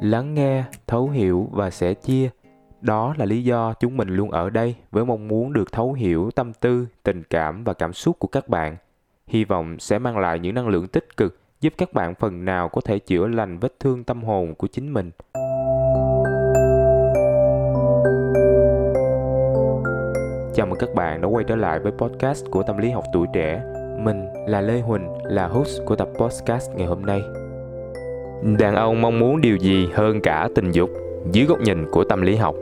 lắng 0.00 0.34
nghe 0.34 0.64
thấu 0.86 1.08
hiểu 1.08 1.48
và 1.52 1.70
sẻ 1.70 1.94
chia 1.94 2.30
đó 2.80 3.14
là 3.18 3.24
lý 3.24 3.44
do 3.44 3.74
chúng 3.80 3.96
mình 3.96 4.08
luôn 4.08 4.30
ở 4.30 4.50
đây 4.50 4.74
với 4.90 5.04
mong 5.04 5.28
muốn 5.28 5.52
được 5.52 5.72
thấu 5.72 5.92
hiểu 5.92 6.30
tâm 6.34 6.52
tư 6.52 6.86
tình 7.02 7.22
cảm 7.30 7.64
và 7.64 7.72
cảm 7.72 7.92
xúc 7.92 8.18
của 8.18 8.28
các 8.28 8.48
bạn 8.48 8.76
hy 9.26 9.44
vọng 9.44 9.78
sẽ 9.78 9.98
mang 9.98 10.18
lại 10.18 10.38
những 10.38 10.54
năng 10.54 10.68
lượng 10.68 10.88
tích 10.88 11.16
cực 11.16 11.40
giúp 11.60 11.72
các 11.78 11.92
bạn 11.92 12.14
phần 12.14 12.44
nào 12.44 12.68
có 12.68 12.80
thể 12.80 12.98
chữa 12.98 13.26
lành 13.26 13.58
vết 13.58 13.80
thương 13.80 14.04
tâm 14.04 14.22
hồn 14.22 14.54
của 14.54 14.66
chính 14.66 14.92
mình 14.92 15.10
Chào 20.54 20.66
mừng 20.66 20.78
các 20.78 20.94
bạn 20.94 21.20
đã 21.20 21.28
quay 21.28 21.44
trở 21.44 21.56
lại 21.56 21.78
với 21.78 21.92
podcast 21.98 22.44
của 22.50 22.62
Tâm 22.62 22.78
lý 22.78 22.90
học 22.90 23.04
tuổi 23.12 23.26
trẻ. 23.32 23.62
Mình 23.98 24.26
là 24.46 24.60
Lê 24.60 24.80
Huỳnh, 24.80 25.08
là 25.22 25.48
host 25.48 25.80
của 25.84 25.96
tập 25.96 26.08
podcast 26.18 26.70
ngày 26.70 26.86
hôm 26.86 27.02
nay. 27.06 27.45
Đàn 28.42 28.74
ông 28.74 29.02
mong 29.02 29.18
muốn 29.18 29.40
điều 29.40 29.56
gì 29.56 29.88
hơn 29.94 30.20
cả 30.20 30.48
tình 30.54 30.72
dục 30.72 30.90
dưới 31.32 31.46
góc 31.46 31.60
nhìn 31.60 31.90
của 31.90 32.04
tâm 32.04 32.22
lý 32.22 32.36
học? 32.36 32.54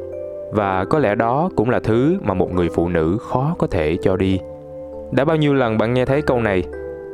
Và 0.52 0.84
có 0.84 0.98
lẽ 0.98 1.14
đó 1.14 1.50
cũng 1.56 1.70
là 1.70 1.80
thứ 1.80 2.18
mà 2.22 2.34
một 2.34 2.52
người 2.52 2.68
phụ 2.74 2.88
nữ 2.88 3.18
khó 3.20 3.54
có 3.58 3.66
thể 3.66 3.96
cho 4.02 4.16
đi. 4.16 4.40
Đã 5.12 5.24
bao 5.24 5.36
nhiêu 5.36 5.54
lần 5.54 5.78
bạn 5.78 5.94
nghe 5.94 6.04
thấy 6.04 6.22
câu 6.22 6.40
này? 6.40 6.64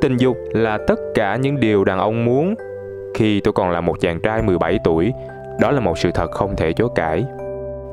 Tình 0.00 0.16
dục 0.16 0.36
là 0.52 0.78
tất 0.86 1.00
cả 1.14 1.36
những 1.36 1.60
điều 1.60 1.84
đàn 1.84 1.98
ông 1.98 2.24
muốn. 2.24 2.54
Khi 3.14 3.40
tôi 3.40 3.52
còn 3.52 3.70
là 3.70 3.80
một 3.80 4.00
chàng 4.00 4.20
trai 4.20 4.42
17 4.42 4.78
tuổi, 4.84 5.12
đó 5.60 5.70
là 5.70 5.80
một 5.80 5.98
sự 5.98 6.10
thật 6.14 6.30
không 6.30 6.56
thể 6.56 6.72
chối 6.72 6.88
cãi 6.94 7.24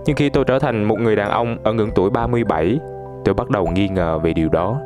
nhưng 0.08 0.16
khi 0.16 0.30
tôi 0.30 0.44
trở 0.46 0.60
thành 0.60 0.84
một 0.84 1.00
người 1.00 1.16
đàn 1.16 1.30
ông 1.30 1.58
ở 1.64 1.74
ngưỡng 1.74 1.92
tuổi 1.96 2.10
37, 2.10 2.80
tôi 3.26 3.34
bắt 3.34 3.50
đầu 3.50 3.68
nghi 3.68 3.88
ngờ 3.88 4.20
về 4.20 4.34
điều 4.34 4.50
đó. 4.50 4.82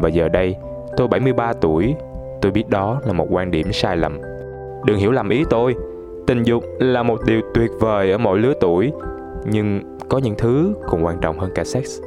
Và 0.00 0.08
giờ 0.08 0.28
đây, 0.28 0.56
tôi 0.96 1.08
73 1.08 1.52
tuổi, 1.52 1.94
tôi 2.42 2.52
biết 2.52 2.68
đó 2.68 3.00
là 3.06 3.12
một 3.12 3.26
quan 3.30 3.50
điểm 3.50 3.72
sai 3.72 3.96
lầm. 3.96 4.20
Đừng 4.84 4.98
hiểu 4.98 5.12
lầm 5.12 5.28
ý 5.28 5.44
tôi, 5.50 5.74
tình 6.26 6.42
dục 6.42 6.64
là 6.78 7.02
một 7.02 7.24
điều 7.26 7.40
tuyệt 7.54 7.70
vời 7.80 8.10
ở 8.10 8.18
mọi 8.18 8.38
lứa 8.38 8.52
tuổi, 8.60 8.92
nhưng 9.44 9.80
có 10.08 10.18
những 10.18 10.34
thứ 10.38 10.74
còn 10.86 11.04
quan 11.04 11.18
trọng 11.20 11.38
hơn 11.38 11.50
cả 11.54 11.64
sex. 11.64 12.00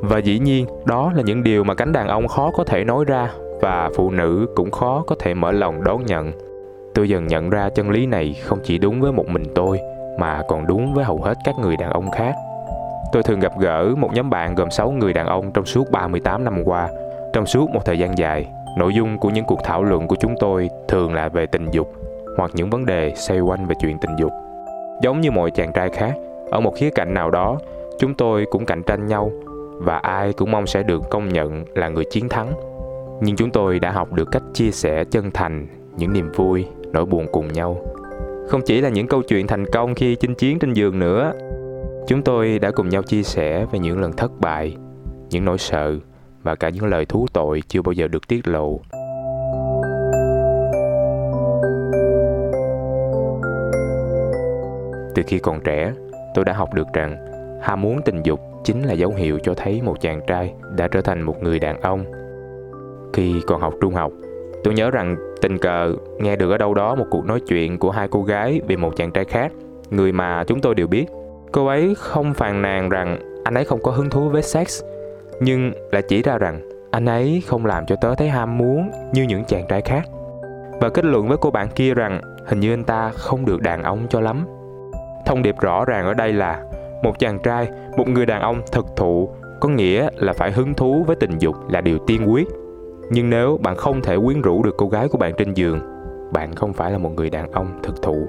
Và 0.00 0.18
dĩ 0.18 0.38
nhiên, 0.38 0.66
đó 0.84 1.12
là 1.14 1.22
những 1.22 1.42
điều 1.42 1.64
mà 1.64 1.74
cánh 1.74 1.92
đàn 1.92 2.08
ông 2.08 2.28
khó 2.28 2.50
có 2.56 2.64
thể 2.64 2.84
nói 2.84 3.04
ra 3.04 3.30
và 3.60 3.90
phụ 3.94 4.10
nữ 4.10 4.46
cũng 4.56 4.70
khó 4.70 5.04
có 5.06 5.16
thể 5.18 5.34
mở 5.34 5.52
lòng 5.52 5.84
đón 5.84 6.06
nhận. 6.06 6.32
Tôi 6.94 7.08
dần 7.08 7.26
nhận 7.26 7.50
ra 7.50 7.68
chân 7.68 7.90
lý 7.90 8.06
này 8.06 8.34
không 8.44 8.58
chỉ 8.64 8.78
đúng 8.78 9.00
với 9.00 9.12
một 9.12 9.28
mình 9.28 9.44
tôi, 9.54 9.80
mà 10.18 10.42
còn 10.48 10.66
đúng 10.66 10.94
với 10.94 11.04
hầu 11.04 11.20
hết 11.22 11.34
các 11.44 11.54
người 11.58 11.76
đàn 11.76 11.90
ông 11.90 12.10
khác. 12.10 12.34
Tôi 13.12 13.22
thường 13.22 13.40
gặp 13.40 13.52
gỡ 13.60 13.94
một 13.98 14.10
nhóm 14.14 14.30
bạn 14.30 14.54
gồm 14.54 14.70
6 14.70 14.90
người 14.90 15.12
đàn 15.12 15.26
ông 15.26 15.52
trong 15.52 15.64
suốt 15.64 15.90
38 15.90 16.44
năm 16.44 16.62
qua. 16.64 16.88
Trong 17.32 17.46
suốt 17.46 17.70
một 17.70 17.84
thời 17.84 17.98
gian 17.98 18.18
dài, 18.18 18.46
nội 18.78 18.94
dung 18.94 19.18
của 19.18 19.30
những 19.30 19.44
cuộc 19.44 19.60
thảo 19.64 19.84
luận 19.84 20.06
của 20.06 20.16
chúng 20.20 20.34
tôi 20.40 20.70
thường 20.88 21.14
là 21.14 21.28
về 21.28 21.46
tình 21.46 21.66
dục 21.70 22.07
hoặc 22.38 22.50
những 22.54 22.70
vấn 22.70 22.86
đề 22.86 23.12
xoay 23.16 23.40
quanh 23.40 23.66
về 23.66 23.74
chuyện 23.80 23.98
tình 24.00 24.16
dục. 24.16 24.32
Giống 25.02 25.20
như 25.20 25.30
mọi 25.30 25.50
chàng 25.50 25.72
trai 25.72 25.90
khác, 25.90 26.14
ở 26.50 26.60
một 26.60 26.74
khía 26.76 26.90
cạnh 26.90 27.14
nào 27.14 27.30
đó, 27.30 27.58
chúng 27.98 28.14
tôi 28.14 28.46
cũng 28.50 28.66
cạnh 28.66 28.82
tranh 28.82 29.06
nhau 29.06 29.30
và 29.78 29.98
ai 29.98 30.32
cũng 30.32 30.50
mong 30.50 30.66
sẽ 30.66 30.82
được 30.82 31.02
công 31.10 31.28
nhận 31.28 31.64
là 31.74 31.88
người 31.88 32.04
chiến 32.10 32.28
thắng. 32.28 32.52
Nhưng 33.20 33.36
chúng 33.36 33.50
tôi 33.50 33.78
đã 33.78 33.90
học 33.90 34.12
được 34.12 34.28
cách 34.32 34.42
chia 34.54 34.70
sẻ 34.70 35.04
chân 35.10 35.30
thành 35.30 35.66
những 35.96 36.12
niềm 36.12 36.32
vui, 36.34 36.66
nỗi 36.92 37.06
buồn 37.06 37.26
cùng 37.32 37.52
nhau 37.52 37.76
không 38.48 38.60
chỉ 38.62 38.80
là 38.80 38.88
những 38.88 39.06
câu 39.06 39.22
chuyện 39.22 39.46
thành 39.46 39.66
công 39.66 39.94
khi 39.94 40.16
chinh 40.16 40.34
chiến 40.34 40.58
trên 40.58 40.72
giường 40.72 40.98
nữa 40.98 41.32
chúng 42.06 42.22
tôi 42.22 42.58
đã 42.58 42.70
cùng 42.70 42.88
nhau 42.88 43.02
chia 43.02 43.22
sẻ 43.22 43.66
về 43.72 43.78
những 43.78 44.00
lần 44.00 44.12
thất 44.12 44.32
bại 44.40 44.76
những 45.30 45.44
nỗi 45.44 45.58
sợ 45.58 45.96
và 46.42 46.54
cả 46.54 46.68
những 46.68 46.84
lời 46.84 47.06
thú 47.06 47.26
tội 47.32 47.62
chưa 47.68 47.82
bao 47.82 47.92
giờ 47.92 48.08
được 48.08 48.28
tiết 48.28 48.48
lộ 48.48 48.80
từ 55.18 55.24
khi 55.26 55.38
còn 55.38 55.60
trẻ 55.60 55.92
tôi 56.34 56.44
đã 56.44 56.52
học 56.52 56.74
được 56.74 56.86
rằng 56.92 57.16
ham 57.62 57.80
muốn 57.80 58.00
tình 58.04 58.22
dục 58.22 58.40
chính 58.64 58.82
là 58.82 58.92
dấu 58.92 59.10
hiệu 59.10 59.38
cho 59.42 59.54
thấy 59.54 59.82
một 59.82 60.00
chàng 60.00 60.20
trai 60.26 60.54
đã 60.76 60.88
trở 60.88 61.00
thành 61.00 61.22
một 61.22 61.42
người 61.42 61.58
đàn 61.58 61.80
ông 61.80 62.04
khi 63.12 63.40
còn 63.46 63.60
học 63.60 63.74
trung 63.80 63.94
học 63.94 64.12
Tôi 64.64 64.74
nhớ 64.74 64.90
rằng 64.90 65.16
tình 65.40 65.58
cờ 65.58 65.92
nghe 66.18 66.36
được 66.36 66.50
ở 66.50 66.58
đâu 66.58 66.74
đó 66.74 66.94
một 66.94 67.06
cuộc 67.10 67.26
nói 67.26 67.40
chuyện 67.48 67.78
của 67.78 67.90
hai 67.90 68.08
cô 68.08 68.22
gái 68.22 68.60
về 68.68 68.76
một 68.76 68.96
chàng 68.96 69.10
trai 69.10 69.24
khác, 69.24 69.52
người 69.90 70.12
mà 70.12 70.44
chúng 70.44 70.60
tôi 70.60 70.74
đều 70.74 70.86
biết. 70.86 71.06
Cô 71.52 71.66
ấy 71.66 71.94
không 71.98 72.34
phàn 72.34 72.62
nàn 72.62 72.88
rằng 72.88 73.18
anh 73.44 73.54
ấy 73.54 73.64
không 73.64 73.82
có 73.82 73.90
hứng 73.90 74.10
thú 74.10 74.28
với 74.28 74.42
sex, 74.42 74.82
nhưng 75.40 75.72
lại 75.92 76.02
chỉ 76.08 76.22
ra 76.22 76.38
rằng 76.38 76.60
anh 76.90 77.06
ấy 77.06 77.42
không 77.46 77.66
làm 77.66 77.86
cho 77.86 77.96
tớ 77.96 78.14
thấy 78.14 78.28
ham 78.28 78.58
muốn 78.58 78.90
như 79.12 79.22
những 79.22 79.44
chàng 79.44 79.66
trai 79.68 79.80
khác. 79.80 80.02
Và 80.80 80.88
kết 80.88 81.04
luận 81.04 81.28
với 81.28 81.36
cô 81.40 81.50
bạn 81.50 81.68
kia 81.74 81.94
rằng 81.94 82.20
hình 82.46 82.60
như 82.60 82.72
anh 82.72 82.84
ta 82.84 83.10
không 83.10 83.44
được 83.44 83.60
đàn 83.60 83.82
ông 83.82 84.06
cho 84.10 84.20
lắm. 84.20 84.46
Thông 85.28 85.42
điệp 85.42 85.56
rõ 85.60 85.84
ràng 85.84 86.06
ở 86.06 86.14
đây 86.14 86.32
là 86.32 86.62
một 87.02 87.18
chàng 87.18 87.38
trai, 87.38 87.68
một 87.96 88.08
người 88.08 88.26
đàn 88.26 88.40
ông 88.40 88.62
thực 88.72 88.86
thụ 88.96 89.28
có 89.60 89.68
nghĩa 89.68 90.08
là 90.16 90.32
phải 90.32 90.52
hứng 90.52 90.74
thú 90.74 91.04
với 91.06 91.16
tình 91.16 91.38
dục 91.38 91.54
là 91.70 91.80
điều 91.80 91.98
tiên 91.98 92.32
quyết. 92.32 92.48
Nhưng 93.10 93.30
nếu 93.30 93.58
bạn 93.62 93.76
không 93.76 94.00
thể 94.02 94.16
quyến 94.24 94.42
rũ 94.42 94.62
được 94.62 94.74
cô 94.78 94.88
gái 94.88 95.08
của 95.08 95.18
bạn 95.18 95.32
trên 95.38 95.54
giường 95.54 95.80
bạn 96.32 96.54
không 96.54 96.72
phải 96.72 96.90
là 96.90 96.98
một 96.98 97.10
người 97.16 97.30
đàn 97.30 97.52
ông 97.52 97.80
thực 97.82 98.02
thụ. 98.02 98.26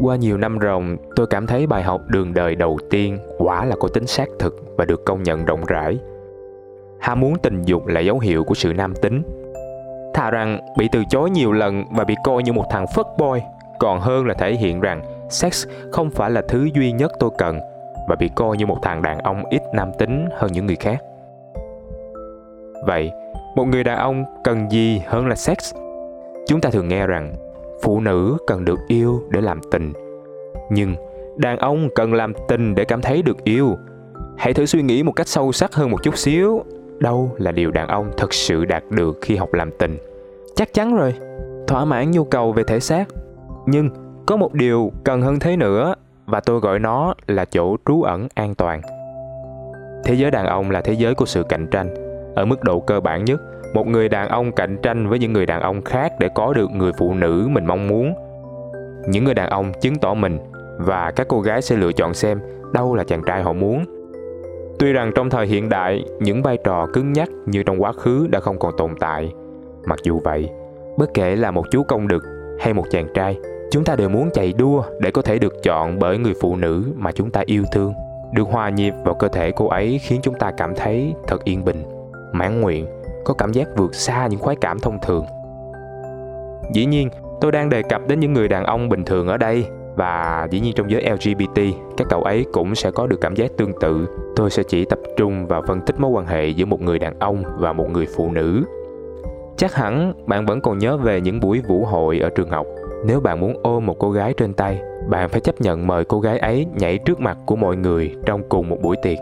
Qua 0.00 0.16
nhiều 0.16 0.36
năm 0.36 0.58
ròng 0.62 0.96
tôi 1.16 1.26
cảm 1.26 1.46
thấy 1.46 1.66
bài 1.66 1.82
học 1.82 2.00
đường 2.08 2.34
đời 2.34 2.54
đầu 2.54 2.78
tiên 2.90 3.18
quả 3.38 3.64
là 3.64 3.76
có 3.80 3.88
tính 3.88 4.06
xác 4.06 4.28
thực 4.38 4.56
và 4.76 4.84
được 4.84 5.04
công 5.04 5.22
nhận 5.22 5.44
rộng 5.44 5.64
rãi. 5.66 5.98
Ham 7.00 7.20
muốn 7.20 7.34
tình 7.42 7.62
dục 7.62 7.86
là 7.86 8.00
dấu 8.00 8.18
hiệu 8.18 8.44
của 8.44 8.54
sự 8.54 8.72
nam 8.72 8.94
tính. 8.94 9.22
Thà 10.14 10.30
rằng 10.30 10.60
bị 10.78 10.88
từ 10.92 11.02
chối 11.10 11.30
nhiều 11.30 11.52
lần 11.52 11.84
và 11.96 12.04
bị 12.04 12.14
coi 12.24 12.42
như 12.42 12.52
một 12.52 12.64
thằng 12.70 12.86
phất 12.94 13.06
boy 13.18 13.40
còn 13.78 14.00
hơn 14.00 14.26
là 14.26 14.34
thể 14.34 14.54
hiện 14.54 14.80
rằng 14.80 15.02
sex 15.30 15.66
không 15.92 16.10
phải 16.10 16.30
là 16.30 16.42
thứ 16.48 16.68
duy 16.74 16.92
nhất 16.92 17.12
tôi 17.18 17.30
cần 17.38 17.60
và 18.08 18.16
bị 18.16 18.30
coi 18.34 18.56
như 18.56 18.66
một 18.66 18.78
thằng 18.82 19.02
đàn 19.02 19.18
ông 19.18 19.44
ít 19.50 19.62
nam 19.74 19.90
tính 19.98 20.28
hơn 20.36 20.52
những 20.52 20.66
người 20.66 20.76
khác. 20.76 21.02
Vậy, 22.86 23.10
một 23.56 23.64
người 23.64 23.84
đàn 23.84 23.98
ông 23.98 24.24
cần 24.44 24.70
gì 24.70 25.02
hơn 25.06 25.26
là 25.26 25.34
sex? 25.34 25.74
Chúng 26.46 26.60
ta 26.60 26.70
thường 26.70 26.88
nghe 26.88 27.06
rằng 27.06 27.34
phụ 27.82 28.00
nữ 28.00 28.36
cần 28.46 28.64
được 28.64 28.78
yêu 28.88 29.22
để 29.30 29.40
làm 29.40 29.60
tình. 29.70 29.92
Nhưng 30.70 30.94
đàn 31.36 31.58
ông 31.58 31.88
cần 31.94 32.14
làm 32.14 32.32
tình 32.48 32.74
để 32.74 32.84
cảm 32.84 33.02
thấy 33.02 33.22
được 33.22 33.44
yêu. 33.44 33.76
Hãy 34.38 34.54
thử 34.54 34.66
suy 34.66 34.82
nghĩ 34.82 35.02
một 35.02 35.12
cách 35.12 35.28
sâu 35.28 35.52
sắc 35.52 35.74
hơn 35.74 35.90
một 35.90 36.02
chút 36.02 36.18
xíu. 36.18 36.62
Đâu 36.98 37.32
là 37.38 37.52
điều 37.52 37.70
đàn 37.70 37.88
ông 37.88 38.10
thực 38.16 38.34
sự 38.34 38.64
đạt 38.64 38.84
được 38.90 39.18
khi 39.20 39.36
học 39.36 39.52
làm 39.52 39.70
tình? 39.78 39.98
Chắc 40.54 40.74
chắn 40.74 40.96
rồi. 40.96 41.14
Thỏa 41.66 41.84
mãn 41.84 42.10
nhu 42.10 42.24
cầu 42.24 42.52
về 42.52 42.62
thể 42.64 42.80
xác. 42.80 43.04
Nhưng 43.66 43.90
có 44.30 44.36
một 44.36 44.54
điều 44.54 44.92
cần 45.04 45.22
hơn 45.22 45.38
thế 45.38 45.56
nữa, 45.56 45.94
và 46.26 46.40
tôi 46.40 46.60
gọi 46.60 46.78
nó 46.78 47.14
là 47.26 47.44
chỗ 47.44 47.76
trú 47.86 48.02
ẩn 48.02 48.28
an 48.34 48.54
toàn. 48.54 48.80
Thế 50.04 50.14
giới 50.14 50.30
đàn 50.30 50.46
ông 50.46 50.70
là 50.70 50.80
thế 50.80 50.92
giới 50.92 51.14
của 51.14 51.24
sự 51.24 51.42
cạnh 51.42 51.66
tranh. 51.66 51.94
Ở 52.34 52.44
mức 52.44 52.62
độ 52.62 52.80
cơ 52.80 53.00
bản 53.00 53.24
nhất, 53.24 53.40
một 53.74 53.86
người 53.86 54.08
đàn 54.08 54.28
ông 54.28 54.52
cạnh 54.52 54.76
tranh 54.82 55.08
với 55.08 55.18
những 55.18 55.32
người 55.32 55.46
đàn 55.46 55.60
ông 55.60 55.82
khác 55.82 56.12
để 56.18 56.28
có 56.34 56.52
được 56.52 56.70
người 56.70 56.92
phụ 56.98 57.14
nữ 57.14 57.48
mình 57.50 57.66
mong 57.66 57.88
muốn. 57.88 58.14
Những 59.08 59.24
người 59.24 59.34
đàn 59.34 59.50
ông 59.50 59.72
chứng 59.80 59.96
tỏ 59.96 60.14
mình, 60.14 60.38
và 60.78 61.12
các 61.16 61.28
cô 61.28 61.40
gái 61.40 61.62
sẽ 61.62 61.76
lựa 61.76 61.92
chọn 61.92 62.14
xem 62.14 62.40
đâu 62.72 62.94
là 62.94 63.04
chàng 63.04 63.22
trai 63.26 63.42
họ 63.42 63.52
muốn. 63.52 63.84
Tuy 64.78 64.92
rằng 64.92 65.12
trong 65.14 65.30
thời 65.30 65.46
hiện 65.46 65.68
đại, 65.68 66.04
những 66.20 66.42
vai 66.42 66.58
trò 66.64 66.86
cứng 66.92 67.12
nhắc 67.12 67.28
như 67.46 67.62
trong 67.62 67.82
quá 67.82 67.92
khứ 67.92 68.26
đã 68.30 68.40
không 68.40 68.58
còn 68.58 68.76
tồn 68.78 68.90
tại. 69.00 69.32
Mặc 69.84 69.98
dù 70.02 70.20
vậy, 70.24 70.50
bất 70.98 71.14
kể 71.14 71.36
là 71.36 71.50
một 71.50 71.64
chú 71.70 71.82
công 71.82 72.08
đực 72.08 72.22
hay 72.60 72.72
một 72.72 72.84
chàng 72.90 73.06
trai 73.14 73.38
chúng 73.70 73.84
ta 73.84 73.96
đều 73.96 74.08
muốn 74.08 74.30
chạy 74.34 74.52
đua 74.52 74.82
để 75.00 75.10
có 75.10 75.22
thể 75.22 75.38
được 75.38 75.62
chọn 75.62 75.98
bởi 75.98 76.18
người 76.18 76.34
phụ 76.40 76.56
nữ 76.56 76.84
mà 76.96 77.12
chúng 77.12 77.30
ta 77.30 77.42
yêu 77.46 77.64
thương. 77.72 77.94
Được 78.32 78.48
hòa 78.48 78.68
nhịp 78.68 78.94
vào 79.04 79.14
cơ 79.14 79.28
thể 79.28 79.52
cô 79.56 79.68
ấy 79.68 80.00
khiến 80.02 80.20
chúng 80.22 80.34
ta 80.34 80.50
cảm 80.56 80.74
thấy 80.74 81.14
thật 81.26 81.44
yên 81.44 81.64
bình, 81.64 81.82
mãn 82.32 82.60
nguyện, 82.60 82.86
có 83.24 83.34
cảm 83.34 83.52
giác 83.52 83.68
vượt 83.76 83.94
xa 83.94 84.26
những 84.26 84.40
khoái 84.40 84.56
cảm 84.56 84.80
thông 84.80 84.98
thường. 85.02 85.24
Dĩ 86.72 86.86
nhiên, 86.86 87.08
tôi 87.40 87.52
đang 87.52 87.68
đề 87.68 87.82
cập 87.82 88.08
đến 88.08 88.20
những 88.20 88.32
người 88.32 88.48
đàn 88.48 88.64
ông 88.64 88.88
bình 88.88 89.04
thường 89.04 89.28
ở 89.28 89.36
đây 89.36 89.64
và 89.96 90.48
dĩ 90.50 90.60
nhiên 90.60 90.74
trong 90.74 90.90
giới 90.90 91.10
lgbt 91.10 91.60
các 91.96 92.06
cậu 92.10 92.22
ấy 92.22 92.46
cũng 92.52 92.74
sẽ 92.74 92.90
có 92.90 93.06
được 93.06 93.20
cảm 93.20 93.34
giác 93.34 93.50
tương 93.56 93.72
tự. 93.80 94.06
Tôi 94.36 94.50
sẽ 94.50 94.62
chỉ 94.62 94.84
tập 94.84 94.98
trung 95.16 95.46
vào 95.46 95.62
phân 95.66 95.80
tích 95.80 96.00
mối 96.00 96.10
quan 96.10 96.26
hệ 96.26 96.48
giữa 96.48 96.64
một 96.64 96.80
người 96.80 96.98
đàn 96.98 97.18
ông 97.18 97.42
và 97.58 97.72
một 97.72 97.90
người 97.90 98.06
phụ 98.16 98.30
nữ. 98.32 98.64
Chắc 99.56 99.74
hẳn 99.74 100.12
bạn 100.26 100.46
vẫn 100.46 100.60
còn 100.60 100.78
nhớ 100.78 100.96
về 100.96 101.20
những 101.20 101.40
buổi 101.40 101.60
vũ 101.68 101.84
hội 101.84 102.18
ở 102.18 102.30
trường 102.30 102.50
học 102.50 102.66
nếu 103.04 103.20
bạn 103.20 103.40
muốn 103.40 103.56
ôm 103.62 103.86
một 103.86 103.96
cô 103.98 104.10
gái 104.10 104.34
trên 104.36 104.54
tay, 104.54 104.80
bạn 105.08 105.28
phải 105.28 105.40
chấp 105.40 105.60
nhận 105.60 105.86
mời 105.86 106.04
cô 106.04 106.20
gái 106.20 106.38
ấy 106.38 106.66
nhảy 106.74 106.98
trước 106.98 107.20
mặt 107.20 107.38
của 107.46 107.56
mọi 107.56 107.76
người 107.76 108.14
trong 108.26 108.42
cùng 108.48 108.68
một 108.68 108.76
buổi 108.82 108.96
tiệc. 109.02 109.18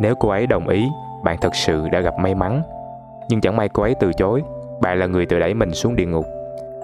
Nếu 0.00 0.14
cô 0.20 0.28
ấy 0.28 0.46
đồng 0.46 0.68
ý, 0.68 0.84
bạn 1.24 1.36
thật 1.40 1.54
sự 1.54 1.88
đã 1.92 2.00
gặp 2.00 2.14
may 2.18 2.34
mắn. 2.34 2.62
Nhưng 3.28 3.40
chẳng 3.40 3.56
may 3.56 3.68
cô 3.68 3.82
ấy 3.82 3.94
từ 4.00 4.12
chối, 4.12 4.42
bạn 4.80 4.98
là 4.98 5.06
người 5.06 5.26
tự 5.26 5.38
đẩy 5.38 5.54
mình 5.54 5.72
xuống 5.72 5.96
địa 5.96 6.06
ngục. 6.06 6.24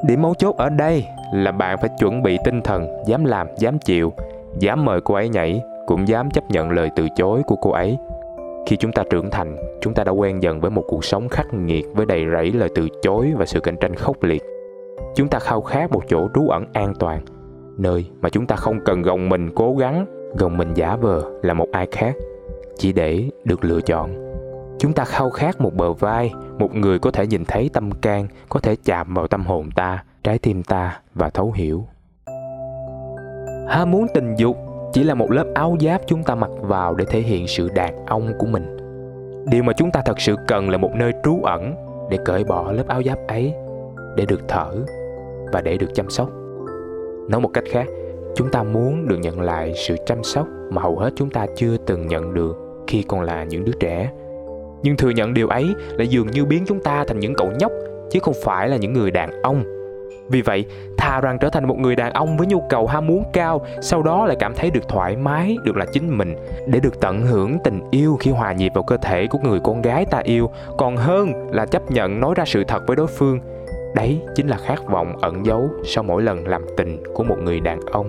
Điểm 0.06 0.22
mấu 0.22 0.34
chốt 0.34 0.56
ở 0.56 0.69
đây 0.69 1.04
là 1.32 1.52
bạn 1.52 1.78
phải 1.78 1.90
chuẩn 1.98 2.22
bị 2.22 2.38
tinh 2.44 2.62
thần, 2.62 3.02
dám 3.06 3.25
làm, 3.25 3.46
dám 3.58 3.78
chịu, 3.78 4.12
dám 4.58 4.84
mời 4.84 5.00
cô 5.00 5.14
ấy 5.14 5.28
nhảy, 5.28 5.62
cũng 5.86 6.08
dám 6.08 6.31
chấp 6.31 6.44
nhận 6.50 6.70
lời 6.70 6.90
từ 6.96 7.08
chối 7.16 7.42
của 7.46 7.56
cô 7.56 7.70
ấy. 7.70 7.98
Khi 8.66 8.76
chúng 8.76 8.92
ta 8.92 9.02
trưởng 9.10 9.31
thành, 9.31 9.56
chúng 9.81 9.94
ta 9.94 10.04
đã 10.04 10.12
quen 10.12 10.42
dần 10.42 10.60
với 10.60 10.70
một 10.70 10.84
cuộc 10.88 11.04
sống 11.04 11.28
khắc 11.28 11.54
nghiệt 11.54 11.84
với 11.94 12.06
đầy 12.06 12.25
rẫy 12.32 12.52
lời 12.52 12.69
từ 12.75 12.88
chối 13.02 13.32
và 13.36 13.46
sự 13.46 13.60
cạnh 13.60 13.76
tranh 13.76 13.94
khốc 13.94 14.22
liệt 14.22 14.42
chúng 15.14 15.29
ta 15.29 15.38
khao 15.38 15.62
khát 15.62 15.93
một 15.93 16.02
chỗ 16.08 16.29
trú 16.35 16.49
ẩn 16.49 16.64
an 16.73 16.93
toàn, 16.99 17.20
nơi 17.79 18.06
mà 18.20 18.29
chúng 18.29 18.46
ta 18.46 18.56
không 18.56 18.81
cần 18.85 19.02
gồng 19.02 19.29
mình 19.29 19.50
cố 19.55 19.76
gắng. 19.76 20.06
Gồng 20.38 20.56
mình 20.56 20.75
giả 20.75 20.96
vờ 20.96 21.23
là 21.43 21.55
một 21.55 21.67
ai 21.73 21.88
khác, 21.91 22.14
chỉ 22.76 22.93
để 22.93 23.31
được 23.44 23.64
lựa 23.64 23.81
chọn. 23.81 24.35
Chúng 24.79 24.93
ta 24.93 25.05
khao 25.05 25.31
khát 25.31 25.61
một 25.61 25.75
bờ 25.75 25.93
vai, 25.93 26.32
một 26.58 26.75
người 26.75 26.99
có 26.99 27.11
thể 27.11 27.26
nhìn 27.26 27.44
thấy 27.44 27.70
tâm 27.73 27.91
can, 27.91 28.26
có 28.49 28.61
thể 28.61 28.76
chạm 28.85 29.14
vào 29.14 29.26
tâm 29.26 29.46
hồn 29.46 29.70
ta, 29.76 30.05
trái 30.23 30.38
tim 30.38 30.62
ta 30.62 31.00
và 31.14 31.31
thấu 31.31 31.52
hiểu. 31.52 31.85
Ham 33.69 33.91
muốn 33.91 34.06
tình 34.14 34.35
dục 34.37 34.56
chỉ 34.93 35.05
là 35.05 35.14
một 35.14 35.31
lớp 35.31 35.46
áo 35.55 35.76
giáp 35.81 36.00
chúng 36.06 36.23
ta 36.23 36.35
mặc 36.35 36.50
vào 36.61 36.94
để 36.94 37.05
thể 37.05 37.20
hiện 37.20 37.46
sự 37.49 37.69
đàn 37.75 38.06
ông 38.06 38.32
của 38.38 38.46
mình. 38.46 38.76
Điều 39.46 39.62
mà 39.62 39.73
chúng 39.73 39.91
ta 39.91 40.02
thật 40.05 40.20
sự 40.20 40.37
cần 40.46 40.70
là 40.70 40.79
một 40.79 40.91
nơi 40.94 41.12
trú 41.25 41.43
ẩn 41.43 41.75
để 42.11 42.19
cởi 42.25 42.44
bỏ 42.44 42.73
lớp 42.73 42.88
áo 42.88 43.02
giáp 43.02 43.19
ấy 43.29 43.55
để 44.16 44.26
được 44.28 44.40
thở 44.49 44.72
và 45.52 45.61
để 45.61 45.76
được 45.76 45.94
chăm 45.94 46.11
sóc. 46.11 46.31
Nói 47.28 47.40
một 47.40 47.50
cách 47.55 47.64
khác, 47.70 47.87
chúng 48.34 48.50
ta 48.50 48.62
muốn 48.62 49.08
được 49.08 49.16
nhận 49.16 49.40
lại 49.40 49.72
sự 49.76 49.96
chăm 50.06 50.22
sóc 50.22 50.46
mà 50.70 50.82
hầu 50.82 50.99
hết 50.99 51.11
chúng 51.16 51.31
ta 51.31 51.46
chưa 51.56 51.76
từng 51.87 52.06
nhận 52.06 52.34
được 52.34 52.56
khi 52.87 53.02
còn 53.02 53.20
là 53.20 53.44
những 53.44 53.64
đứa 53.64 53.72
trẻ. 53.81 54.11
Nhưng 54.82 54.96
thừa 54.96 55.11
nhận 55.11 55.34
điều 55.34 55.49
ấy 55.49 55.75
lại 55.90 56.08
dường 56.08 56.26
như 56.26 56.44
biến 56.44 56.64
chúng 56.66 56.82
ta 56.82 57.05
thành 57.08 57.20
những 57.20 57.34
cậu 57.34 57.50
nhóc, 57.58 57.72
chứ 58.11 58.19
không 58.22 58.34
phải 58.44 58.69
là 58.69 58.76
những 58.76 58.93
người 58.93 59.11
đàn 59.11 59.43
ông. 59.43 59.64
Vì 60.28 60.43
vậy 60.43 60.64
thà 60.99 61.20
rằng 61.20 61.38
trở 61.38 61.49
thành 61.50 61.69
một 61.69 61.78
người 61.78 61.96
đàn 61.96 62.12
ông 62.12 62.37
với 62.37 62.46
nhu 62.46 62.62
cầu 62.69 62.87
ham 62.87 63.06
muốn 63.06 63.25
cao, 63.32 63.67
sau 63.81 64.02
đó 64.02 64.26
lại 64.26 64.37
cảm 64.40 64.55
thấy 64.55 64.70
được 64.70 64.88
thoải 64.88 65.17
mái, 65.17 65.56
được 65.64 65.76
là 65.76 65.87
chính 65.93 66.19
mình, 66.19 66.34
để 66.67 66.81
được 66.81 67.00
tận 67.00 67.26
hưởng 67.26 67.58
tình 67.64 67.81
yêu 67.90 68.17
khi 68.20 68.31
hòa 68.31 68.52
nhịp 68.52 68.72
vào 68.75 68.84
cơ 68.84 68.96
thể 68.96 69.26
của 69.26 69.38
người 69.38 69.60
con 69.64 69.82
gái 69.82 70.05
ta 70.05 70.19
yêu. 70.19 70.50
Còn 70.78 70.96
hơn 70.96 71.32
là 71.52 71.67
chấp 71.67 71.90
nhận 71.90 72.20
nói 72.20 72.34
ra 72.37 72.44
sự 72.46 72.64
thật 72.69 72.82
với 72.87 72.96
đối 72.96 73.06
phương 73.06 73.40
đấy 73.94 74.23
chính 74.35 74.49
là 74.49 74.56
khát 74.56 74.87
vọng 74.87 75.17
ẩn 75.20 75.46
giấu 75.46 75.69
sau 75.85 76.05
mỗi 76.05 76.23
lần 76.23 76.49
làm 76.49 76.64
tình 76.76 77.02
của 77.14 77.25
một 77.25 77.37
người 77.43 77.61
đàn 77.61 77.81
ông. 77.81 78.06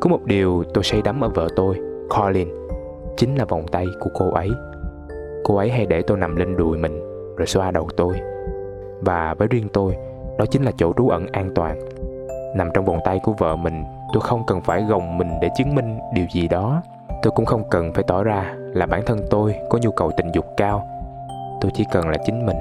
Có 0.00 0.10
một 0.10 0.24
điều 0.24 0.64
tôi 0.74 0.84
say 0.84 1.02
đắm 1.02 1.20
ở 1.20 1.28
vợ 1.28 1.48
tôi, 1.56 1.76
colin, 2.08 2.48
chính 3.16 3.34
là 3.34 3.44
vòng 3.44 3.66
tay 3.72 3.86
của 4.00 4.10
cô 4.14 4.30
ấy. 4.30 4.50
Cô 5.44 5.56
ấy 5.56 5.70
hay 5.70 5.86
để 5.86 6.02
tôi 6.02 6.18
nằm 6.18 6.36
lên 6.36 6.56
đùi 6.56 6.78
mình, 6.78 7.00
rồi 7.36 7.46
xoa 7.46 7.70
đầu 7.70 7.88
tôi. 7.96 8.20
Và 9.00 9.34
với 9.38 9.48
riêng 9.48 9.68
tôi, 9.72 9.96
đó 10.38 10.44
chính 10.50 10.62
là 10.62 10.72
chỗ 10.76 10.92
trú 10.96 11.08
ẩn 11.08 11.26
an 11.32 11.50
toàn. 11.54 11.78
Nằm 12.56 12.70
trong 12.74 12.84
vòng 12.84 12.98
tay 13.04 13.20
của 13.22 13.32
vợ 13.32 13.56
mình, 13.56 13.84
tôi 14.12 14.20
không 14.20 14.42
cần 14.46 14.60
phải 14.60 14.82
gồng 14.88 15.18
mình 15.18 15.28
để 15.42 15.48
chứng 15.56 15.74
minh 15.74 15.98
điều 16.14 16.26
gì 16.34 16.48
đó. 16.48 16.82
Tôi 17.22 17.32
cũng 17.36 17.44
không 17.44 17.62
cần 17.70 17.92
phải 17.92 18.04
tỏ 18.06 18.22
ra 18.22 18.54
là 18.56 18.86
bản 18.86 19.02
thân 19.06 19.18
tôi 19.30 19.54
có 19.70 19.78
nhu 19.82 19.90
cầu 19.90 20.10
tình 20.16 20.32
dục 20.32 20.46
cao. 20.56 20.88
Tôi 21.60 21.70
chỉ 21.74 21.84
cần 21.92 22.08
là 22.08 22.16
chính 22.24 22.46
mình 22.46 22.56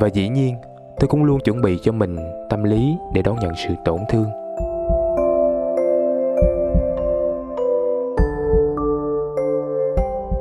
và 0.00 0.08
dĩ 0.08 0.28
nhiên, 0.28 0.54
tôi 1.00 1.08
cũng 1.08 1.24
luôn 1.24 1.40
chuẩn 1.40 1.60
bị 1.60 1.78
cho 1.82 1.92
mình 1.92 2.16
tâm 2.50 2.64
lý 2.64 2.96
để 3.14 3.22
đón 3.22 3.36
nhận 3.40 3.52
sự 3.56 3.74
tổn 3.84 3.98
thương. 4.08 4.26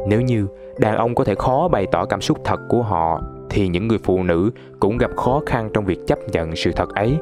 Nếu 0.07 0.21
như 0.21 0.47
đàn 0.77 0.97
ông 0.97 1.15
có 1.15 1.23
thể 1.23 1.35
khó 1.35 1.67
bày 1.67 1.87
tỏ 1.91 2.05
cảm 2.05 2.21
xúc 2.21 2.37
thật 2.43 2.59
của 2.69 2.81
họ, 2.81 3.21
thì 3.49 3.67
những 3.67 3.87
người 3.87 3.97
phụ 4.03 4.23
nữ 4.23 4.51
cũng 4.79 4.97
gặp 4.97 5.11
khó 5.15 5.41
khăn 5.45 5.69
trong 5.73 5.85
việc 5.85 6.07
chấp 6.07 6.19
nhận 6.31 6.55
sự 6.55 6.71
thật 6.75 6.89
ấy. 6.95 7.17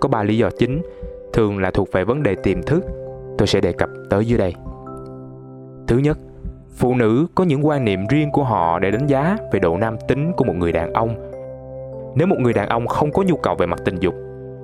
Có 0.00 0.08
ba 0.08 0.22
lý 0.22 0.38
do 0.38 0.50
chính, 0.58 0.82
thường 1.32 1.58
là 1.58 1.70
thuộc 1.70 1.92
về 1.92 2.04
vấn 2.04 2.22
đề 2.22 2.34
tiềm 2.34 2.62
thức. 2.62 2.84
Tôi 3.38 3.46
sẽ 3.46 3.60
đề 3.60 3.72
cập 3.72 3.88
tới 4.10 4.26
dưới 4.26 4.38
đây. 4.38 4.54
Thứ 5.86 5.98
nhất, 5.98 6.18
phụ 6.76 6.94
nữ 6.94 7.26
có 7.34 7.44
những 7.44 7.66
quan 7.66 7.84
niệm 7.84 8.06
riêng 8.06 8.30
của 8.32 8.44
họ 8.44 8.78
để 8.78 8.90
đánh 8.90 9.06
giá 9.06 9.36
về 9.52 9.60
độ 9.60 9.76
nam 9.76 9.96
tính 10.08 10.32
của 10.36 10.44
một 10.44 10.54
người 10.56 10.72
đàn 10.72 10.92
ông 10.92 11.27
nếu 12.14 12.26
một 12.26 12.36
người 12.38 12.52
đàn 12.52 12.68
ông 12.68 12.86
không 12.86 13.12
có 13.12 13.22
nhu 13.22 13.36
cầu 13.36 13.54
về 13.54 13.66
mặt 13.66 13.78
tình 13.84 13.96
dục, 14.00 14.14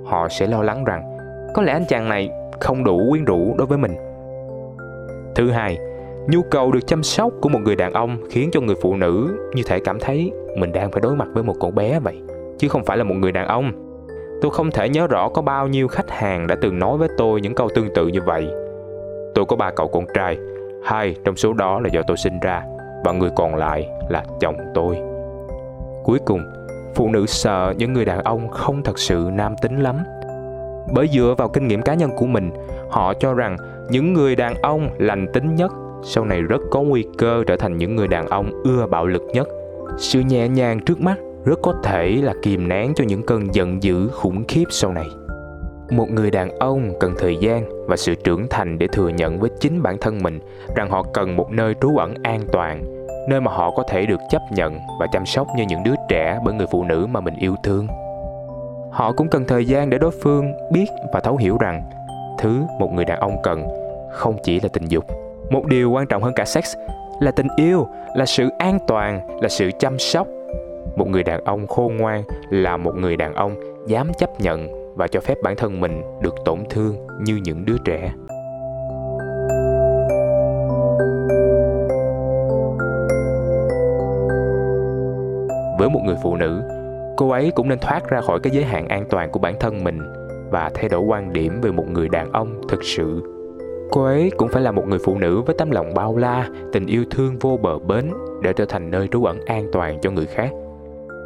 họ 0.04 0.28
sẽ 0.28 0.46
lo 0.46 0.62
lắng 0.62 0.84
rằng 0.84 1.16
có 1.54 1.62
lẽ 1.62 1.72
anh 1.72 1.84
chàng 1.88 2.08
này 2.08 2.30
không 2.60 2.84
đủ 2.84 3.06
quyến 3.10 3.24
rũ 3.24 3.54
đối 3.58 3.66
với 3.66 3.78
mình. 3.78 3.94
Thứ 5.34 5.50
hai, 5.50 5.78
nhu 6.28 6.42
cầu 6.50 6.72
được 6.72 6.86
chăm 6.86 7.02
sóc 7.02 7.32
của 7.40 7.48
một 7.48 7.58
người 7.64 7.76
đàn 7.76 7.92
ông 7.92 8.18
khiến 8.30 8.50
cho 8.52 8.60
người 8.60 8.76
phụ 8.82 8.96
nữ 8.96 9.38
như 9.54 9.62
thể 9.66 9.80
cảm 9.84 10.00
thấy 10.00 10.32
mình 10.58 10.72
đang 10.72 10.92
phải 10.92 11.00
đối 11.00 11.16
mặt 11.16 11.28
với 11.34 11.42
một 11.42 11.54
cậu 11.60 11.70
bé 11.70 12.00
vậy, 12.00 12.22
chứ 12.58 12.68
không 12.68 12.84
phải 12.84 12.96
là 12.96 13.04
một 13.04 13.14
người 13.14 13.32
đàn 13.32 13.46
ông. 13.46 13.72
Tôi 14.42 14.50
không 14.50 14.70
thể 14.70 14.88
nhớ 14.88 15.06
rõ 15.06 15.28
có 15.28 15.42
bao 15.42 15.68
nhiêu 15.68 15.88
khách 15.88 16.10
hàng 16.10 16.46
đã 16.46 16.56
từng 16.60 16.78
nói 16.78 16.98
với 16.98 17.08
tôi 17.18 17.40
những 17.40 17.54
câu 17.54 17.68
tương 17.74 17.94
tự 17.94 18.06
như 18.06 18.20
vậy. 18.26 18.48
Tôi 19.34 19.44
có 19.44 19.56
ba 19.56 19.70
cậu 19.70 19.88
con 19.88 20.04
trai, 20.14 20.38
hai 20.84 21.16
trong 21.24 21.36
số 21.36 21.52
đó 21.52 21.80
là 21.80 21.88
do 21.92 22.02
tôi 22.06 22.16
sinh 22.16 22.40
ra 22.40 22.62
và 23.04 23.12
người 23.12 23.30
còn 23.36 23.54
lại 23.54 23.88
là 24.08 24.24
chồng 24.40 24.56
tôi. 24.74 24.96
Cuối 26.04 26.18
cùng 26.24 26.40
phụ 26.94 27.08
nữ 27.08 27.26
sợ 27.26 27.74
những 27.78 27.92
người 27.92 28.04
đàn 28.04 28.22
ông 28.24 28.48
không 28.48 28.82
thật 28.82 28.98
sự 28.98 29.28
nam 29.32 29.54
tính 29.62 29.80
lắm. 29.80 29.96
Bởi 30.94 31.08
dựa 31.08 31.34
vào 31.38 31.48
kinh 31.48 31.68
nghiệm 31.68 31.82
cá 31.82 31.94
nhân 31.94 32.10
của 32.16 32.26
mình, 32.26 32.50
họ 32.90 33.14
cho 33.14 33.34
rằng 33.34 33.56
những 33.90 34.12
người 34.12 34.36
đàn 34.36 34.54
ông 34.62 34.88
lành 34.98 35.26
tính 35.32 35.54
nhất 35.54 35.72
sau 36.04 36.24
này 36.24 36.42
rất 36.42 36.60
có 36.70 36.82
nguy 36.82 37.06
cơ 37.18 37.44
trở 37.46 37.56
thành 37.56 37.78
những 37.78 37.96
người 37.96 38.08
đàn 38.08 38.26
ông 38.26 38.62
ưa 38.64 38.86
bạo 38.86 39.06
lực 39.06 39.22
nhất. 39.32 39.48
Sự 39.98 40.20
nhẹ 40.20 40.48
nhàng 40.48 40.80
trước 40.80 41.00
mắt 41.00 41.18
rất 41.44 41.58
có 41.62 41.74
thể 41.82 42.08
là 42.22 42.34
kìm 42.42 42.68
nén 42.68 42.94
cho 42.94 43.04
những 43.04 43.22
cơn 43.22 43.54
giận 43.54 43.82
dữ 43.82 44.08
khủng 44.08 44.44
khiếp 44.48 44.64
sau 44.70 44.92
này. 44.92 45.06
Một 45.90 46.10
người 46.10 46.30
đàn 46.30 46.58
ông 46.58 46.92
cần 47.00 47.14
thời 47.18 47.36
gian 47.36 47.86
và 47.86 47.96
sự 47.96 48.14
trưởng 48.14 48.46
thành 48.50 48.78
để 48.78 48.86
thừa 48.86 49.08
nhận 49.08 49.40
với 49.40 49.50
chính 49.60 49.82
bản 49.82 49.96
thân 50.00 50.22
mình 50.22 50.40
rằng 50.76 50.90
họ 50.90 51.02
cần 51.14 51.36
một 51.36 51.50
nơi 51.50 51.74
trú 51.80 51.96
ẩn 51.96 52.14
an 52.22 52.40
toàn 52.52 53.03
nơi 53.28 53.40
mà 53.40 53.50
họ 53.50 53.70
có 53.70 53.82
thể 53.88 54.06
được 54.06 54.20
chấp 54.30 54.42
nhận 54.50 54.78
và 55.00 55.06
chăm 55.12 55.26
sóc 55.26 55.46
như 55.56 55.64
những 55.68 55.82
đứa 55.82 55.94
trẻ 56.08 56.38
bởi 56.44 56.54
người 56.54 56.66
phụ 56.66 56.84
nữ 56.84 57.06
mà 57.10 57.20
mình 57.20 57.34
yêu 57.36 57.56
thương. 57.62 57.86
Họ 58.90 59.12
cũng 59.12 59.28
cần 59.28 59.44
thời 59.48 59.64
gian 59.64 59.90
để 59.90 59.98
đối 59.98 60.10
phương 60.22 60.52
biết 60.72 60.86
và 61.12 61.20
thấu 61.20 61.36
hiểu 61.36 61.56
rằng 61.60 61.82
thứ 62.38 62.62
một 62.78 62.92
người 62.92 63.04
đàn 63.04 63.20
ông 63.20 63.36
cần 63.42 63.66
không 64.10 64.36
chỉ 64.42 64.60
là 64.60 64.68
tình 64.72 64.84
dục. 64.88 65.04
Một 65.50 65.66
điều 65.66 65.90
quan 65.90 66.06
trọng 66.06 66.22
hơn 66.22 66.32
cả 66.36 66.44
sex 66.44 66.64
là 67.20 67.30
tình 67.30 67.48
yêu, 67.56 67.86
là 68.14 68.26
sự 68.26 68.48
an 68.58 68.78
toàn, 68.86 69.38
là 69.42 69.48
sự 69.48 69.70
chăm 69.78 69.98
sóc. 69.98 70.26
Một 70.96 71.08
người 71.08 71.22
đàn 71.22 71.44
ông 71.44 71.66
khôn 71.66 71.96
ngoan 71.96 72.22
là 72.50 72.76
một 72.76 72.96
người 72.96 73.16
đàn 73.16 73.34
ông 73.34 73.54
dám 73.86 74.12
chấp 74.18 74.40
nhận 74.40 74.68
và 74.96 75.08
cho 75.08 75.20
phép 75.20 75.34
bản 75.42 75.56
thân 75.56 75.80
mình 75.80 76.02
được 76.22 76.34
tổn 76.44 76.58
thương 76.70 77.06
như 77.20 77.36
những 77.36 77.64
đứa 77.64 77.76
trẻ. 77.84 78.12
Với 85.84 85.90
một 85.90 86.00
người 86.04 86.16
phụ 86.22 86.36
nữ. 86.36 86.62
Cô 87.16 87.30
ấy 87.30 87.52
cũng 87.54 87.68
nên 87.68 87.78
thoát 87.78 88.08
ra 88.08 88.20
khỏi 88.20 88.40
cái 88.40 88.52
giới 88.52 88.64
hạn 88.64 88.88
an 88.88 89.04
toàn 89.10 89.30
của 89.30 89.38
bản 89.38 89.54
thân 89.60 89.84
mình 89.84 89.98
và 90.50 90.70
thay 90.74 90.88
đổi 90.88 91.00
quan 91.00 91.32
điểm 91.32 91.60
về 91.60 91.72
một 91.72 91.88
người 91.88 92.08
đàn 92.08 92.32
ông 92.32 92.60
thực 92.68 92.84
sự. 92.84 93.22
Cô 93.90 94.04
ấy 94.04 94.30
cũng 94.36 94.48
phải 94.48 94.62
là 94.62 94.72
một 94.72 94.88
người 94.88 94.98
phụ 95.04 95.18
nữ 95.18 95.42
với 95.46 95.54
tấm 95.58 95.70
lòng 95.70 95.94
bao 95.94 96.16
la, 96.16 96.48
tình 96.72 96.86
yêu 96.86 97.04
thương 97.10 97.38
vô 97.40 97.58
bờ 97.62 97.78
bến 97.78 98.10
để 98.42 98.52
trở 98.52 98.64
thành 98.64 98.90
nơi 98.90 99.08
trú 99.08 99.24
ẩn 99.24 99.44
an 99.46 99.66
toàn 99.72 99.98
cho 100.00 100.10
người 100.10 100.26
khác. 100.26 100.50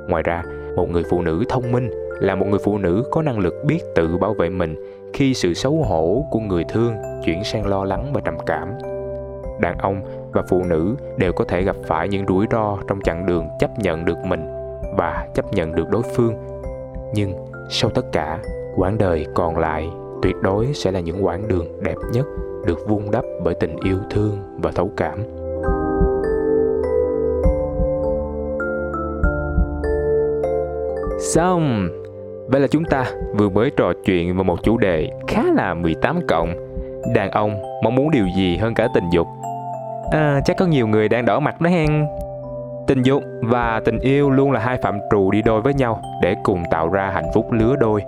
Ngoài 0.09 0.23
ra, 0.23 0.43
một 0.77 0.91
người 0.91 1.03
phụ 1.11 1.23
nữ 1.23 1.45
thông 1.49 1.73
minh 1.73 1.91
là 2.21 2.35
một 2.35 2.47
người 2.51 2.61
phụ 2.65 2.79
nữ 2.79 3.05
có 3.11 3.23
năng 3.23 3.39
lực 3.39 3.55
biết 3.67 3.81
tự 3.95 4.17
bảo 4.17 4.35
vệ 4.35 4.49
mình 4.49 4.77
khi 5.13 5.35
sự 5.35 5.55
xấu 5.55 5.73
hổ 5.73 6.27
của 6.31 6.41
người 6.41 6.65
thương 6.69 6.95
chuyển 7.25 7.45
sang 7.45 7.67
lo 7.67 7.85
lắng 7.85 8.11
và 8.13 8.21
trầm 8.25 8.35
cảm. 8.47 8.69
Đàn 9.61 9.79
ông 9.79 10.01
và 10.39 10.45
phụ 10.49 10.65
nữ 10.65 10.97
đều 11.17 11.33
có 11.33 11.45
thể 11.45 11.63
gặp 11.63 11.77
phải 11.87 12.09
những 12.09 12.27
rủi 12.29 12.47
ro 12.51 12.79
trong 12.89 13.01
chặng 13.01 13.27
đường 13.27 13.49
chấp 13.59 13.79
nhận 13.79 14.05
được 14.05 14.19
mình 14.25 14.47
và 14.97 15.27
chấp 15.35 15.53
nhận 15.53 15.75
được 15.75 15.91
đối 15.91 16.03
phương. 16.03 16.35
Nhưng 17.15 17.33
sau 17.71 17.91
tất 17.91 18.13
cả, 18.13 18.39
quãng 18.77 18.99
đời 18.99 19.27
còn 19.35 19.59
lại 19.59 19.91
tuyệt 20.23 20.37
đối 20.43 20.67
sẽ 20.75 20.93
là 20.93 21.01
những 21.01 21.25
quãng 21.25 21.49
đường 21.49 21.83
đẹp 21.83 21.97
nhất 22.13 22.27
được 22.67 22.79
vun 22.89 23.03
đắp 23.13 23.25
bởi 23.45 23.55
tình 23.55 23.77
yêu 23.85 23.99
thương 24.11 24.39
và 24.63 24.71
thấu 24.71 24.91
cảm. 24.97 25.19
Xong, 31.21 31.89
vậy 32.49 32.61
là 32.61 32.67
chúng 32.67 32.85
ta 32.85 33.05
vừa 33.39 33.49
mới 33.49 33.71
trò 33.77 33.93
chuyện 34.05 34.37
về 34.37 34.43
một 34.43 34.63
chủ 34.63 34.79
đề 34.79 35.11
khá 35.29 35.43
là 35.55 35.75
18 35.75 36.21
cộng. 36.29 36.55
Đàn 37.15 37.31
ông 37.31 37.63
mong 37.85 37.95
muốn 37.95 38.11
điều 38.11 38.27
gì 38.37 38.57
hơn 38.57 38.75
cả 38.75 38.89
tình 38.95 39.05
dục? 39.13 39.27
À, 40.11 40.41
chắc 40.45 40.57
có 40.57 40.67
nhiều 40.67 40.87
người 40.87 41.09
đang 41.09 41.25
đỏ 41.25 41.41
mặt 41.41 41.61
đó 41.61 41.71
hen. 41.71 42.07
Tình 42.87 43.03
dục 43.03 43.23
và 43.43 43.81
tình 43.85 43.99
yêu 43.99 44.31
luôn 44.31 44.53
là 44.53 44.61
hai 44.61 44.77
phạm 44.77 44.99
trù 45.11 45.31
đi 45.31 45.43
đôi 45.43 45.61
với 45.61 45.75
nhau 45.75 46.01
để 46.23 46.35
cùng 46.45 46.63
tạo 46.71 46.89
ra 46.89 47.11
hạnh 47.11 47.31
phúc 47.35 47.53
lứa 47.53 47.77
đôi. 47.81 48.03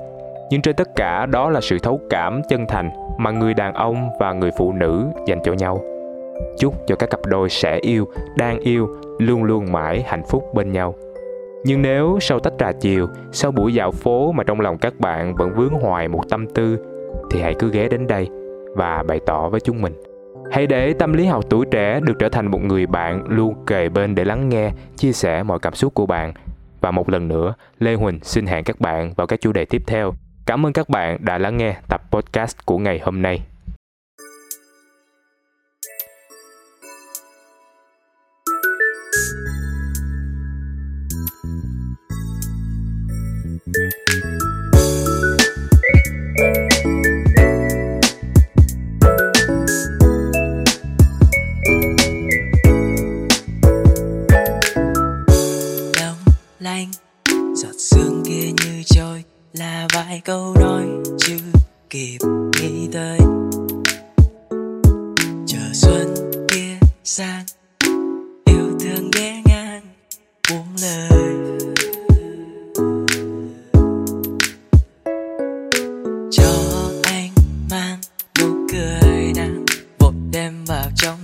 Nhưng 0.50 0.62
trên 0.62 0.76
tất 0.76 0.88
cả 0.96 1.26
đó 1.26 1.50
là 1.50 1.60
sự 1.60 1.78
thấu 1.78 2.00
cảm 2.10 2.42
chân 2.48 2.66
thành 2.66 2.90
mà 3.18 3.30
người 3.30 3.54
đàn 3.54 3.74
ông 3.74 4.10
và 4.18 4.32
người 4.32 4.50
phụ 4.58 4.72
nữ 4.72 5.06
dành 5.26 5.38
cho 5.44 5.52
nhau. 5.52 5.80
Chúc 6.58 6.74
cho 6.86 6.96
các 6.96 7.10
cặp 7.10 7.20
đôi 7.26 7.48
sẽ 7.48 7.78
yêu 7.82 8.06
đang 8.36 8.58
yêu 8.58 8.88
luôn 9.18 9.44
luôn 9.44 9.72
mãi 9.72 10.04
hạnh 10.06 10.22
phúc 10.30 10.44
bên 10.54 10.72
nhau. 10.72 10.94
Nhưng 11.64 11.82
nếu 11.82 12.18
sau 12.20 12.40
tách 12.40 12.52
trà 12.58 12.72
chiều 12.72 13.06
sau 13.32 13.52
buổi 13.52 13.74
dạo 13.74 13.90
phố 13.90 14.32
mà 14.32 14.44
trong 14.44 14.60
lòng 14.60 14.78
các 14.78 14.94
bạn 14.98 15.34
vẫn 15.34 15.54
vướng 15.56 15.72
hoài 15.72 16.08
một 16.08 16.22
tâm 16.30 16.46
tư 16.54 16.78
thì 17.30 17.40
hãy 17.42 17.54
cứ 17.58 17.70
ghé 17.70 17.88
đến 17.88 18.06
đây 18.06 18.28
và 18.74 19.02
bày 19.08 19.20
tỏ 19.26 19.48
với 19.48 19.60
chúng 19.60 19.82
mình 19.82 19.92
hãy 20.50 20.66
để 20.66 20.92
tâm 20.92 21.12
lý 21.12 21.26
học 21.26 21.44
tuổi 21.50 21.66
trẻ 21.70 22.00
được 22.00 22.14
trở 22.18 22.28
thành 22.28 22.50
một 22.50 22.62
người 22.62 22.86
bạn 22.86 23.24
luôn 23.28 23.64
kề 23.66 23.88
bên 23.88 24.14
để 24.14 24.24
lắng 24.24 24.48
nghe, 24.48 24.70
chia 24.96 25.12
sẻ 25.12 25.42
mọi 25.42 25.58
cảm 25.58 25.74
xúc 25.74 25.94
của 25.94 26.06
bạn 26.06 26.32
và 26.80 26.90
một 26.90 27.08
lần 27.08 27.28
nữa, 27.28 27.54
lê 27.78 27.94
huỳnh 27.94 28.18
xin 28.22 28.46
hẹn 28.46 28.64
các 28.64 28.80
bạn 28.80 29.12
vào 29.16 29.26
các 29.26 29.40
chủ 29.40 29.52
đề 29.52 29.64
tiếp 29.64 29.82
theo 29.86 30.12
Cảm 30.50 30.66
ơn 30.66 30.72
các 30.72 30.88
bạn 30.88 31.18
đã 31.20 31.38
lắng 31.38 31.56
nghe 31.56 31.76
tập 31.88 32.02
podcast 32.10 32.56
của 32.64 32.78
ngày 32.78 32.98
hôm 32.98 33.22
nay. 33.22 33.49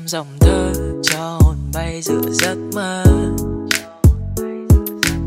Dòng 0.06 0.26
thơ 0.40 0.72
cho 1.02 1.38
hồn 1.40 1.56
bay 1.74 2.02
giữa 2.02 2.20
giấc 2.30 2.56
mơ. 2.74 3.04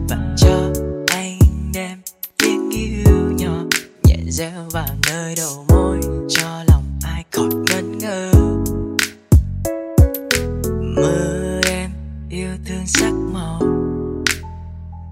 Bạn 0.10 0.36
cho 0.38 0.72
anh 1.08 1.40
đem 1.74 2.02
tiếng 2.38 2.70
yêu 2.70 3.32
nhỏ 3.38 3.64
nhẹ 4.04 4.16
reo 4.30 4.66
vào 4.72 4.88
nơi 5.08 5.36
đầu 5.38 5.66
môi 5.70 6.00
cho 6.30 6.64
lòng 6.68 6.84
ai 7.04 7.24
khỏi 7.32 7.50
ngẩn 7.68 7.98
ngơ. 7.98 8.32
Mơ 10.96 11.60
em 11.68 11.92
yêu 12.30 12.52
thương 12.66 12.86
sắc 12.88 13.14
màu, 13.34 13.62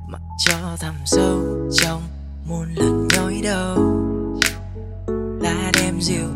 mặc 0.07 0.21
cho 0.45 0.77
thầm 0.79 0.95
sâu 1.05 1.41
trong 1.73 2.01
muôn 2.49 2.73
lần 2.75 3.07
nhói 3.15 3.41
đầu 3.43 3.77
là 5.41 5.71
đem 5.73 6.01
dịu 6.01 6.27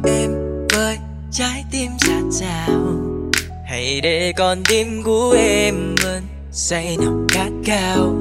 hãy 3.91 4.01
để 4.01 4.33
con 4.37 4.63
tim 4.69 5.03
của 5.03 5.35
em 5.37 5.95
vẫn 6.03 6.23
say 6.51 6.97
nồng 7.01 7.27
khát 7.29 7.49
cao 7.65 8.15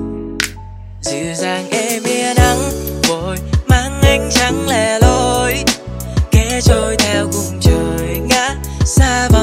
dịu 1.00 1.34
dàng 1.34 1.70
em 1.70 2.02
yên 2.04 2.36
nắng, 2.36 2.58
vội 3.08 3.36
ánh 3.68 4.28
trắng 4.30 4.68
lẻ 4.68 4.98
loi. 5.02 5.64
Kẻ 6.30 6.60
trôi 6.62 6.96
theo 6.98 7.26
cùng 7.32 7.60
trời 7.60 8.18
ngã 8.28 8.56
xa 8.84 9.28
vào 9.32 9.39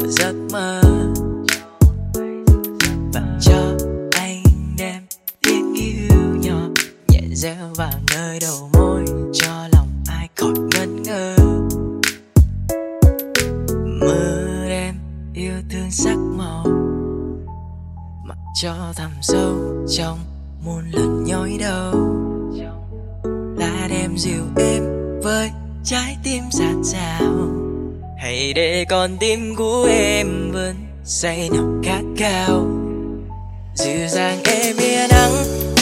giữa 0.00 0.08
giấc 0.08 0.34
mơ. 0.52 0.80
Và 3.12 3.38
cho 3.40 3.76
anh 4.10 4.42
đem 4.78 5.02
tiếng 5.42 5.74
yêu 5.74 6.36
nhỏ 6.40 6.68
nhẹ 7.08 7.20
reo 7.34 7.68
vào 7.76 7.92
nơi 8.14 8.38
đầu 8.40 8.70
môi, 8.72 9.04
cho 9.32 9.68
lòng 9.72 9.88
ai 10.06 10.28
khỏi 10.36 10.52
ngẩn 10.74 11.02
ngơ. 11.02 11.36
Mơ 14.00 14.66
đêm 14.68 14.94
yêu 15.34 15.54
thương 15.70 15.90
sắc 15.90 16.16
màu, 16.16 16.64
mặc 18.26 18.38
cho 18.62 18.92
thầm 18.96 19.10
sâu 19.22 19.54
trong 19.88 20.18
muôn 20.64 20.90
lần 20.90 21.24
nhói 21.24 21.56
đầu 21.60 21.94
là 23.56 23.86
đêm 23.90 24.16
dịu 24.16 24.42
êm 24.56 24.82
với 25.22 25.50
trái 25.84 26.16
tim 26.24 26.42
dạt 26.50 26.76
dào 26.82 27.63
hãy 28.24 28.52
để 28.52 28.84
con 28.88 29.16
tim 29.20 29.54
của 29.56 29.88
em 29.90 30.50
vẫn 30.52 30.74
say 31.04 31.48
nồng 31.52 31.82
khát 31.84 32.02
khao. 32.16 32.66
Dịu 33.74 34.08
dàng 34.08 34.38
em 34.44 34.76
yên 34.76 35.08
nắng, 35.10 35.32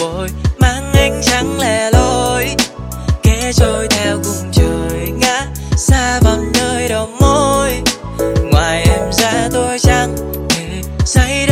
vội 0.01 0.29
mang 0.59 0.93
ánh 0.93 1.21
trắng 1.23 1.61
lẻ 1.61 1.91
loi. 1.91 2.47
Kẻ 3.23 3.51
trôi 3.55 3.89
theo 3.91 4.19
cùng 4.25 4.51
trời 4.53 5.11
ngã 5.21 5.47
xa 5.77 6.21
vào 6.21 6.39
nơi 6.55 6.89
đầu 6.89 7.09
môi. 7.21 7.71
Ngoài 8.53 8.83
em 8.91 9.13
ra 9.13 9.49
tôi 9.53 9.79
chẳng 9.79 10.17
thể 10.49 10.83
say 11.05 11.47
đâu 11.47 11.52